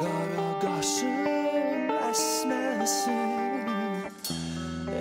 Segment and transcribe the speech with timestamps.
[0.00, 3.12] Kara kaşım esmesin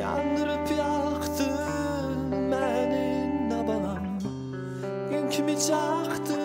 [0.02, 4.20] Yandırıp yaktın beni ne balam
[5.10, 6.43] Gün kimi çaktın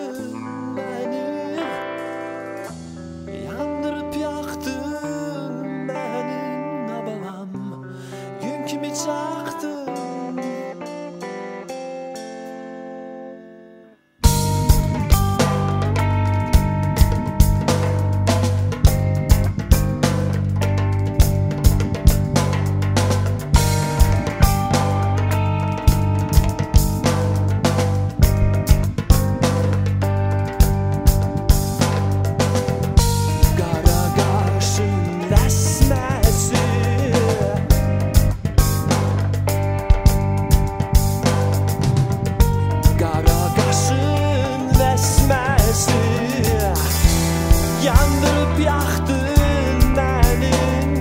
[48.59, 50.53] yaxdın məni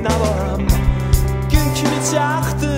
[0.04, 0.64] nə varam
[1.50, 2.77] Gün kimi çaxdın